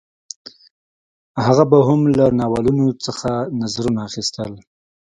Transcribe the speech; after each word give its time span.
هغه 1.45 1.63
به 1.71 1.77
هم 1.87 2.01
له 2.17 2.25
ناولونو 2.39 2.85
څخه 3.05 3.29
نظرونه 3.61 3.99
اخیستل 4.09 4.51